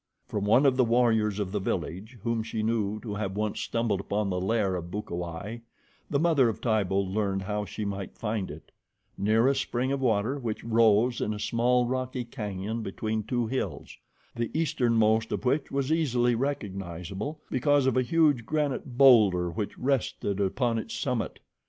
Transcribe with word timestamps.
From 0.25 0.45
one 0.45 0.65
of 0.65 0.77
the 0.77 0.83
warriors 0.83 1.37
of 1.37 1.51
the 1.51 1.59
village, 1.59 2.17
whom 2.23 2.41
she 2.41 2.63
knew 2.63 2.99
to 3.01 3.13
have 3.13 3.35
once 3.35 3.59
stumbled 3.59 3.99
upon 3.99 4.31
the 4.31 4.41
lair 4.41 4.75
of 4.75 4.89
Bukawai, 4.89 5.59
the 6.09 6.19
mother 6.19 6.49
of 6.49 6.59
Tibo 6.59 6.97
learned 6.97 7.43
how 7.43 7.65
she 7.65 7.85
might 7.85 8.17
find 8.17 8.49
it 8.49 8.71
near 9.15 9.47
a 9.47 9.53
spring 9.53 9.91
of 9.91 10.01
water 10.01 10.39
which 10.39 10.63
rose 10.63 11.21
in 11.21 11.35
a 11.35 11.39
small 11.39 11.85
rocky 11.85 12.25
canyon 12.25 12.81
between 12.81 13.21
two 13.21 13.45
hills, 13.45 13.95
the 14.33 14.49
easternmost 14.59 15.31
of 15.31 15.45
which 15.45 15.69
was 15.69 15.91
easily 15.91 16.33
recognizable 16.33 17.39
because 17.51 17.85
of 17.85 17.95
a 17.95 18.01
huge 18.01 18.43
granite 18.43 18.97
boulder 18.97 19.51
which 19.51 19.77
rested 19.77 20.39
upon 20.39 20.79
its 20.79 20.95
summit. 20.97 21.39